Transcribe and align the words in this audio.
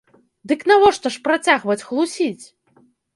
Дык 0.51 0.63
навошта 0.69 1.11
ж 1.15 1.21
працягваць 1.27 1.85
хлусіць? 1.91 2.45